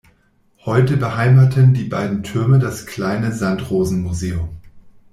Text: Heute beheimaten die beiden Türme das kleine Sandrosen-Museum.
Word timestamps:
Heute 0.65 0.97
beheimaten 0.97 1.75
die 1.75 1.83
beiden 1.83 2.23
Türme 2.23 2.57
das 2.57 2.87
kleine 2.87 3.33
Sandrosen-Museum. 3.33 4.49